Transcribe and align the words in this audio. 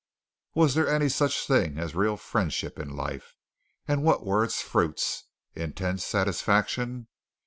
Was 0.55 0.73
there 0.73 0.87
any 0.89 1.07
such 1.09 1.45
thing 1.45 1.77
as 1.77 1.93
real 1.93 2.17
friendship 2.17 2.79
in 2.79 2.89
life, 2.95 3.35
and 3.87 4.01
what 4.01 4.25
were 4.25 4.43
its 4.43 4.59
fruits 4.59 5.25
intense 5.53 6.03
satisfaction? 6.03 7.07